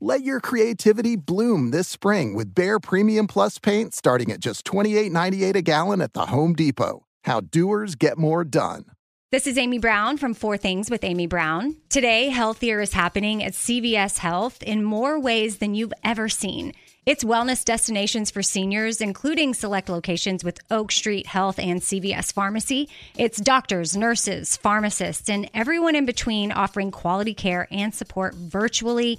Let 0.00 0.22
your 0.24 0.40
creativity 0.40 1.16
bloom 1.16 1.70
this 1.70 1.88
spring 1.88 2.34
with 2.34 2.54
Behr 2.54 2.82
Premium 2.82 3.26
Plus 3.26 3.58
paint 3.58 3.94
starting 3.94 4.30
at 4.30 4.40
just 4.40 4.66
$28.98 4.66 5.54
a 5.56 5.62
gallon 5.62 6.02
at 6.02 6.12
the 6.12 6.26
Home 6.26 6.54
Depot. 6.54 7.06
How 7.24 7.40
doers 7.40 7.94
get 7.94 8.18
more 8.18 8.44
done. 8.44 8.84
This 9.32 9.46
is 9.46 9.56
Amy 9.56 9.78
Brown 9.78 10.18
from 10.18 10.34
Four 10.34 10.58
Things 10.58 10.90
with 10.90 11.02
Amy 11.02 11.26
Brown. 11.26 11.76
Today, 11.88 12.28
healthier 12.28 12.82
is 12.82 12.92
happening 12.92 13.42
at 13.42 13.54
CVS 13.54 14.18
Health 14.18 14.62
in 14.62 14.84
more 14.84 15.18
ways 15.18 15.58
than 15.58 15.74
you've 15.74 15.94
ever 16.04 16.28
seen. 16.28 16.74
It's 17.06 17.24
wellness 17.24 17.64
destinations 17.64 18.30
for 18.30 18.42
seniors, 18.42 19.00
including 19.00 19.54
select 19.54 19.88
locations 19.88 20.44
with 20.44 20.60
Oak 20.70 20.92
Street 20.92 21.26
Health 21.26 21.58
and 21.58 21.80
CVS 21.80 22.34
Pharmacy. 22.34 22.90
It's 23.16 23.40
doctors, 23.40 23.96
nurses, 23.96 24.58
pharmacists, 24.58 25.30
and 25.30 25.48
everyone 25.54 25.96
in 25.96 26.04
between 26.04 26.52
offering 26.52 26.90
quality 26.90 27.32
care 27.32 27.66
and 27.70 27.94
support 27.94 28.34
virtually 28.34 29.18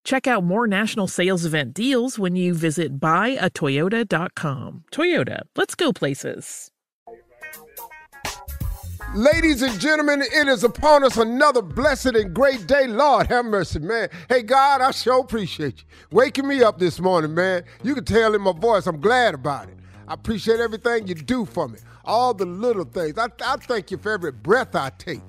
Check 0.03 0.27
out 0.27 0.43
more 0.43 0.67
national 0.67 1.07
sales 1.07 1.45
event 1.45 1.73
deals 1.73 2.17
when 2.17 2.35
you 2.35 2.53
visit 2.53 2.99
buyatoyota.com. 2.99 4.83
Toyota, 4.91 5.41
let's 5.55 5.75
go 5.75 5.93
places. 5.93 6.71
Ladies 9.13 9.61
and 9.61 9.77
gentlemen, 9.77 10.21
it 10.21 10.47
is 10.47 10.63
upon 10.63 11.03
us 11.03 11.17
another 11.17 11.61
blessed 11.61 12.15
and 12.15 12.33
great 12.33 12.65
day. 12.65 12.87
Lord, 12.87 13.27
have 13.27 13.43
mercy, 13.43 13.79
man. 13.79 14.07
Hey, 14.29 14.41
God, 14.41 14.79
I 14.79 14.91
sure 14.91 15.19
appreciate 15.19 15.79
you 15.79 15.83
waking 16.11 16.47
me 16.47 16.63
up 16.63 16.79
this 16.79 16.99
morning, 16.99 17.35
man. 17.35 17.63
You 17.83 17.93
can 17.93 18.05
tell 18.05 18.33
in 18.33 18.41
my 18.41 18.53
voice, 18.53 18.87
I'm 18.87 19.01
glad 19.01 19.33
about 19.33 19.67
it. 19.67 19.75
I 20.07 20.13
appreciate 20.13 20.61
everything 20.61 21.07
you 21.07 21.15
do 21.15 21.45
for 21.45 21.67
me, 21.67 21.79
all 22.05 22.33
the 22.33 22.45
little 22.45 22.85
things. 22.85 23.17
I, 23.17 23.27
I 23.45 23.57
thank 23.57 23.91
you 23.91 23.97
for 23.97 24.13
every 24.13 24.31
breath 24.31 24.75
I 24.75 24.91
take. 24.97 25.21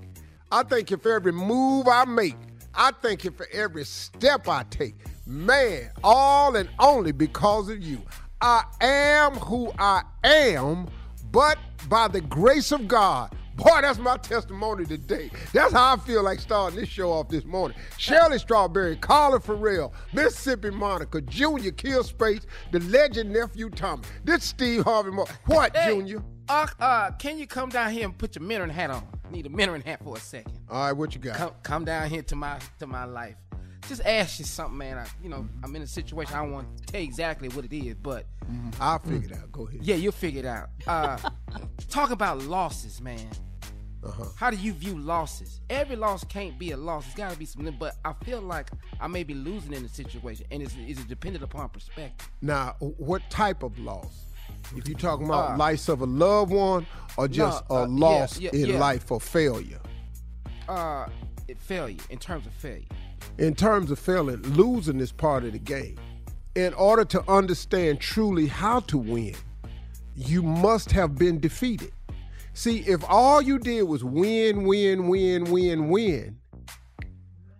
I 0.52 0.62
thank 0.62 0.92
you 0.92 0.96
for 0.96 1.12
every 1.12 1.32
move 1.32 1.88
I 1.88 2.04
make. 2.04 2.36
I 2.74 2.92
thank 3.02 3.24
you 3.24 3.30
for 3.30 3.46
every 3.52 3.84
step 3.84 4.48
I 4.48 4.64
take. 4.70 4.94
Man, 5.26 5.90
all 6.02 6.56
and 6.56 6.68
only 6.78 7.12
because 7.12 7.68
of 7.68 7.82
you. 7.82 8.02
I 8.40 8.64
am 8.80 9.34
who 9.34 9.72
I 9.78 10.02
am, 10.24 10.88
but 11.30 11.58
by 11.88 12.08
the 12.08 12.20
grace 12.20 12.72
of 12.72 12.88
God. 12.88 13.34
Boy, 13.54 13.82
that's 13.82 13.98
my 13.98 14.16
testimony 14.16 14.86
today. 14.86 15.30
That's 15.52 15.74
how 15.74 15.94
I 15.94 15.98
feel 15.98 16.22
like 16.22 16.40
starting 16.40 16.80
this 16.80 16.88
show 16.88 17.12
off 17.12 17.28
this 17.28 17.44
morning. 17.44 17.76
Shirley 17.98 18.38
Strawberry, 18.38 18.96
Carla 18.96 19.38
Ferrell, 19.40 19.92
Mississippi 20.14 20.70
Monica, 20.70 21.20
Junior 21.20 21.70
Kill 21.70 22.02
Space, 22.02 22.46
the 22.72 22.80
legend 22.80 23.30
nephew 23.30 23.68
Tommy. 23.68 24.02
This 24.24 24.44
Steve 24.44 24.84
Harvey 24.84 25.10
Moore. 25.10 25.26
What, 25.46 25.76
Hey, 25.76 25.92
Junior? 25.94 26.22
Uh, 26.48 26.66
uh, 26.80 27.10
can 27.12 27.38
you 27.38 27.46
come 27.46 27.68
down 27.68 27.92
here 27.92 28.06
and 28.06 28.16
put 28.16 28.34
your 28.34 28.44
mentoring 28.44 28.70
hat 28.70 28.90
on? 28.90 29.06
Need 29.32 29.46
a 29.46 29.48
mentoring 29.48 29.82
hat 29.82 30.00
for 30.04 30.14
a 30.16 30.20
second. 30.20 30.52
All 30.70 30.84
right, 30.84 30.92
what 30.92 31.14
you 31.14 31.20
got? 31.20 31.36
Come, 31.36 31.50
come 31.62 31.84
down 31.86 32.10
here 32.10 32.22
to 32.22 32.36
my 32.36 32.58
to 32.78 32.86
my 32.86 33.04
life. 33.04 33.34
Just 33.88 34.02
ask 34.04 34.38
you 34.38 34.44
something, 34.44 34.76
man. 34.76 34.98
I, 34.98 35.06
you 35.22 35.30
know, 35.30 35.48
I'm 35.64 35.74
in 35.74 35.80
a 35.80 35.86
situation. 35.86 36.34
I 36.34 36.42
don't 36.42 36.52
want 36.52 36.76
to 36.76 36.84
tell 36.92 37.00
you 37.00 37.06
exactly 37.06 37.48
what 37.48 37.64
it 37.64 37.74
is, 37.74 37.94
but 37.94 38.26
I'll 38.78 38.98
figure 38.98 39.30
it 39.30 39.36
out. 39.36 39.50
Go 39.50 39.66
ahead. 39.66 39.80
yeah, 39.82 39.96
you'll 39.96 40.12
figure 40.12 40.40
it 40.40 40.46
out. 40.46 40.68
Uh, 40.86 41.16
talk 41.88 42.10
about 42.10 42.42
losses, 42.42 43.00
man. 43.00 43.26
Uh-huh. 44.04 44.24
How 44.36 44.50
do 44.50 44.56
you 44.56 44.72
view 44.72 44.98
losses? 44.98 45.60
Every 45.70 45.96
loss 45.96 46.24
can't 46.24 46.58
be 46.58 46.72
a 46.72 46.76
loss. 46.76 47.06
It's 47.06 47.14
got 47.14 47.32
to 47.32 47.38
be 47.38 47.46
something. 47.46 47.74
But 47.78 47.96
I 48.04 48.12
feel 48.24 48.40
like 48.42 48.70
I 49.00 49.06
may 49.06 49.22
be 49.22 49.34
losing 49.34 49.72
in 49.72 49.82
the 49.82 49.88
situation, 49.88 50.44
and 50.50 50.62
it's, 50.62 50.74
it's 50.78 51.04
dependent 51.04 51.42
upon 51.42 51.70
perspective. 51.70 52.28
Now, 52.42 52.76
what 52.80 53.22
type 53.30 53.62
of 53.62 53.78
loss? 53.78 54.26
If 54.76 54.88
you're 54.88 54.98
talking 54.98 55.26
about 55.26 55.52
Uh, 55.52 55.56
life 55.56 55.88
of 55.88 56.00
a 56.00 56.06
loved 56.06 56.52
one 56.52 56.86
or 57.16 57.28
just 57.28 57.62
uh, 57.70 57.74
a 57.74 57.86
loss 57.86 58.38
yeah, 58.38 58.50
in 58.52 58.66
yeah. 58.66 58.78
life 58.78 59.10
or 59.10 59.20
failure? 59.20 59.80
Uh, 60.68 61.06
failure 61.58 62.00
in 62.10 62.18
terms 62.18 62.46
of 62.46 62.52
failure. 62.54 62.86
in 63.38 63.54
terms 63.54 63.90
of 63.90 63.98
failing, 63.98 64.42
losing 64.54 65.00
is 65.00 65.12
part 65.12 65.44
of 65.44 65.52
the 65.52 65.58
game. 65.58 65.96
In 66.54 66.74
order 66.74 67.04
to 67.06 67.30
understand 67.30 68.00
truly 68.00 68.46
how 68.46 68.80
to 68.80 68.98
win, 68.98 69.34
you 70.14 70.42
must 70.42 70.90
have 70.92 71.16
been 71.16 71.40
defeated. 71.40 71.92
See, 72.54 72.80
if 72.80 73.02
all 73.08 73.40
you 73.40 73.58
did 73.58 73.82
was 73.84 74.04
win, 74.04 74.64
win, 74.64 75.08
win, 75.08 75.44
win, 75.44 75.88
win, 75.88 76.38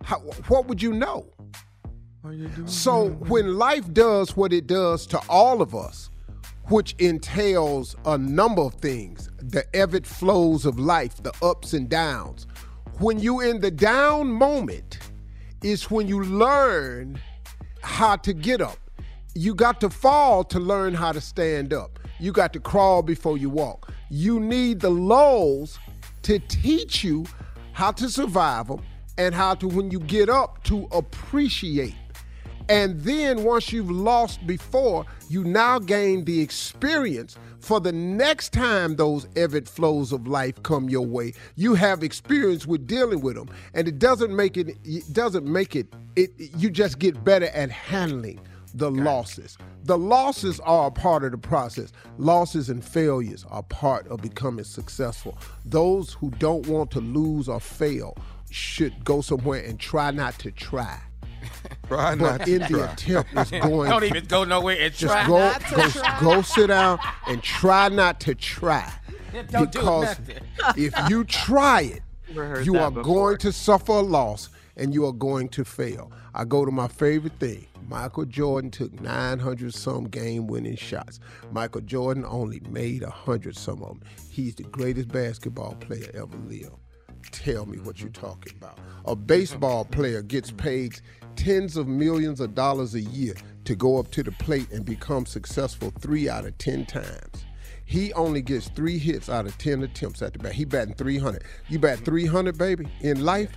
how, 0.03 0.19
what 0.47 0.67
would 0.67 0.81
you 0.81 0.93
know? 0.93 1.25
So 2.65 3.09
when 3.09 3.57
life 3.57 3.91
does 3.91 4.37
what 4.37 4.53
it 4.53 4.67
does 4.67 5.07
to 5.07 5.19
all 5.27 5.61
of 5.61 5.73
us, 5.75 6.09
which 6.69 6.95
entails 6.99 7.95
a 8.05 8.17
number 8.17 8.61
of 8.61 8.75
things, 8.75 9.29
the 9.37 9.65
ebb 9.75 9.93
and 9.93 10.07
flows 10.07 10.65
of 10.65 10.79
life, 10.79 11.21
the 11.21 11.33
ups 11.41 11.73
and 11.73 11.89
downs. 11.89 12.47
When 12.99 13.19
you're 13.19 13.43
in 13.43 13.59
the 13.61 13.71
down 13.71 14.31
moment 14.31 14.99
is 15.63 15.89
when 15.89 16.07
you 16.07 16.23
learn 16.23 17.19
how 17.81 18.15
to 18.17 18.33
get 18.33 18.61
up. 18.61 18.77
You 19.35 19.55
got 19.55 19.81
to 19.81 19.89
fall 19.89 20.43
to 20.45 20.59
learn 20.59 20.93
how 20.93 21.11
to 21.11 21.21
stand 21.21 21.73
up. 21.73 21.99
You 22.19 22.31
got 22.31 22.53
to 22.53 22.59
crawl 22.59 23.01
before 23.01 23.37
you 23.37 23.49
walk. 23.49 23.91
You 24.09 24.39
need 24.39 24.79
the 24.79 24.89
lulls 24.89 25.79
to 26.23 26.39
teach 26.39 27.03
you 27.03 27.25
how 27.73 27.91
to 27.93 28.09
survive 28.09 28.67
them 28.67 28.81
and 29.17 29.35
how 29.35 29.55
to, 29.55 29.67
when 29.67 29.91
you 29.91 29.99
get 29.99 30.29
up, 30.29 30.63
to 30.65 30.87
appreciate. 30.91 31.95
And 32.69 32.99
then 33.01 33.43
once 33.43 33.71
you've 33.71 33.91
lost 33.91 34.45
before, 34.47 35.05
you 35.29 35.43
now 35.43 35.79
gain 35.79 36.25
the 36.25 36.41
experience 36.41 37.37
for 37.59 37.79
the 37.79 37.91
next 37.91 38.51
time 38.53 38.95
those 38.95 39.27
ebb 39.35 39.53
and 39.53 39.67
flows 39.67 40.11
of 40.11 40.27
life 40.27 40.61
come 40.63 40.89
your 40.89 41.05
way. 41.05 41.33
You 41.55 41.75
have 41.75 42.03
experience 42.03 42.65
with 42.65 42.87
dealing 42.87 43.21
with 43.21 43.35
them, 43.35 43.49
and 43.73 43.87
it 43.87 43.99
doesn't 43.99 44.35
make 44.35 44.57
it. 44.57 44.77
It 44.83 45.13
doesn't 45.13 45.45
make 45.45 45.75
it. 45.75 45.87
It 46.15 46.31
you 46.37 46.69
just 46.69 46.99
get 46.99 47.23
better 47.23 47.47
at 47.47 47.69
handling 47.71 48.39
the 48.73 48.91
losses. 48.91 49.57
The 49.83 49.97
losses 49.97 50.59
are 50.61 50.87
a 50.87 50.91
part 50.91 51.23
of 51.23 51.31
the 51.31 51.37
process. 51.37 51.91
Losses 52.17 52.69
and 52.69 52.83
failures 52.83 53.45
are 53.49 53.63
part 53.63 54.07
of 54.07 54.21
becoming 54.21 54.65
successful. 54.65 55.37
Those 55.65 56.13
who 56.13 56.31
don't 56.31 56.67
want 56.67 56.91
to 56.91 56.99
lose 56.99 57.47
or 57.47 57.59
fail 57.59 58.17
should 58.49 59.03
go 59.03 59.21
somewhere 59.21 59.63
and 59.63 59.79
try 59.79 60.11
not 60.11 60.39
to 60.39 60.51
try. 60.51 60.99
Try 61.87 62.15
not 62.15 62.39
But 62.39 62.45
to 62.45 62.53
in 62.55 62.61
the 62.61 62.67
try. 62.67 62.91
attempt 62.93 63.33
is 63.35 63.51
going 63.61 63.89
Don't 63.89 64.03
even 64.03 64.25
go 64.25 64.43
nowhere 64.43 64.77
and 64.79 64.93
just 64.93 65.13
try 65.13 65.27
go, 65.27 65.37
not 65.39 65.61
to 65.61 65.75
go, 65.75 65.89
try. 65.89 66.19
go 66.21 66.41
sit 66.41 66.67
down 66.67 66.99
and 67.27 67.43
try 67.43 67.89
not 67.89 68.19
to 68.21 68.35
try. 68.35 68.91
Don't 69.49 69.71
because 69.71 70.19
nothing. 70.19 70.37
if 70.77 70.93
you 71.09 71.23
try 71.25 71.81
it, 71.81 72.01
you 72.65 72.77
are 72.77 72.89
before. 72.91 73.03
going 73.03 73.37
to 73.39 73.51
suffer 73.51 73.91
a 73.93 73.99
loss 73.99 74.49
and 74.77 74.93
you 74.93 75.05
are 75.05 75.11
going 75.13 75.49
to 75.49 75.65
fail. 75.65 76.11
I 76.33 76.45
go 76.45 76.65
to 76.65 76.71
my 76.71 76.87
favorite 76.87 77.33
thing. 77.39 77.67
Michael 77.89 78.25
Jordan 78.25 78.71
took 78.71 78.99
900 79.01 79.73
some 79.73 80.05
game 80.05 80.47
winning 80.47 80.77
shots. 80.77 81.19
Michael 81.51 81.81
Jordan 81.81 82.25
only 82.25 82.61
made 82.69 83.03
100 83.03 83.55
some 83.57 83.83
of 83.83 83.89
them. 83.89 84.01
He's 84.31 84.55
the 84.55 84.63
greatest 84.63 85.09
basketball 85.09 85.75
player 85.75 86.09
ever 86.13 86.37
lived. 86.47 86.71
Tell 87.31 87.65
me 87.65 87.79
what 87.79 87.99
you're 87.99 88.09
talking 88.09 88.53
about. 88.57 88.79
A 89.05 89.15
baseball 89.15 89.85
player 89.85 90.21
gets 90.21 90.51
paid 90.51 90.99
tens 91.35 91.77
of 91.77 91.87
millions 91.87 92.39
of 92.39 92.55
dollars 92.55 92.95
a 92.95 93.01
year 93.01 93.33
to 93.65 93.75
go 93.75 93.97
up 93.97 94.11
to 94.11 94.23
the 94.23 94.31
plate 94.31 94.71
and 94.71 94.85
become 94.85 95.25
successful 95.25 95.91
three 95.99 96.29
out 96.29 96.45
of 96.45 96.57
10 96.57 96.85
times. 96.85 97.45
He 97.85 98.13
only 98.13 98.41
gets 98.41 98.69
three 98.69 98.97
hits 98.97 99.29
out 99.29 99.45
of 99.45 99.57
10 99.57 99.83
attempts 99.83 100.21
at 100.21 100.33
the 100.33 100.39
bat. 100.39 100.53
He 100.53 100.65
batting 100.65 100.95
300. 100.95 101.43
You 101.69 101.79
bat 101.79 101.99
300, 101.99 102.57
baby, 102.57 102.87
in 103.01 103.23
life, 103.23 103.51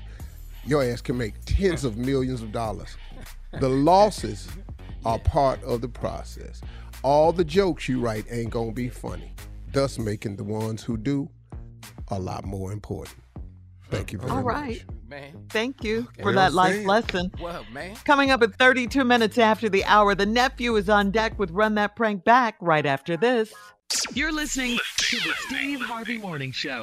your 0.65 0.83
ass 0.83 1.01
can 1.01 1.17
make 1.17 1.35
tens 1.45 1.85
of 1.85 1.97
millions 1.97 2.43
of 2.43 2.53
dollars. 2.53 2.97
The 3.61 3.69
losses 3.69 4.49
are 5.05 5.19
part 5.21 5.63
of 5.63 5.81
the 5.81 5.89
process. 5.89 6.61
All 7.03 7.33
the 7.33 7.45
jokes 7.45 7.89
you 7.89 8.01
write 8.01 8.27
ain't 8.31 8.51
gonna 8.51 8.73
be 8.73 8.89
funny, 8.89 9.33
thus 9.73 9.99
making 9.99 10.37
the 10.37 10.45
ones 10.45 10.83
who 10.83 10.97
do 10.97 11.31
a 12.09 12.19
lot 12.19 12.45
more 12.45 12.73
important. 12.73 13.17
Thank 13.91 14.13
you 14.13 14.19
very 14.19 14.31
All 14.31 14.37
much. 14.43 14.45
right. 14.47 14.85
Man, 15.09 15.47
Thank 15.51 15.85
you 15.85 16.09
for 16.21 16.33
that 16.33 16.53
life 16.53 16.75
said. 16.75 16.87
lesson. 16.87 17.31
what, 17.39 17.71
man? 17.71 17.95
Coming 18.05 18.33
up 18.33 18.43
at 18.43 18.55
32 18.59 19.05
minutes 19.05 19.39
after 19.39 19.69
the 19.69 19.85
hour, 19.85 20.15
the 20.17 20.27
nephew 20.27 20.75
is 20.77 20.89
on 20.89 21.13
deck 21.13 21.39
with 21.39 21.51
Run 21.53 21.77
That 21.77 21.95
Prank 21.95 22.25
Back 22.25 22.57
right 22.61 22.85
after 22.85 23.17
this. 23.17 23.53
You're 24.15 24.33
listening 24.33 24.79
to 24.97 25.17
the 25.19 25.33
Steve 25.47 25.81
Harvey 25.81 26.19
Morning 26.19 26.51
Show. 26.51 26.83